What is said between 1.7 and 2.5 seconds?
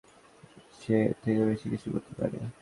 কিছু করতে পারে!